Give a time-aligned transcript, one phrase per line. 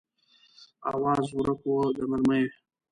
[0.93, 2.49] آواز ورک و د مرمیو